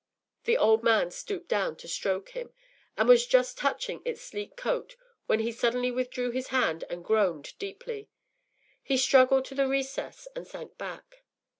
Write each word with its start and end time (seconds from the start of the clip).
The 0.45 0.57
old 0.57 0.81
man 0.81 1.11
stooped 1.11 1.47
down 1.47 1.75
to 1.75 1.87
stroke 1.87 2.35
it, 2.35 2.51
and 2.97 3.07
was 3.07 3.27
just 3.27 3.55
touching 3.59 4.01
its 4.03 4.19
sleek 4.21 4.55
coat 4.55 4.95
when 5.27 5.41
he 5.41 5.51
suddenly 5.51 5.91
withdrew 5.91 6.31
his 6.31 6.47
hand 6.47 6.85
and 6.89 7.05
groaned 7.05 7.53
deeply. 7.59 8.09
He 8.81 8.97
struggled 8.97 9.45
to 9.45 9.53
the 9.53 9.67
recess, 9.67 10.27
and 10.35 10.47
sank 10.47 10.75
back. 10.79 11.21